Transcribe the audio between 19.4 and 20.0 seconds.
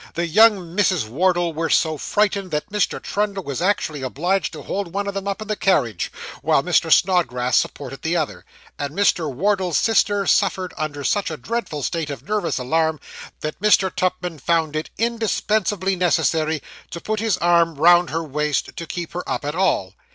at all.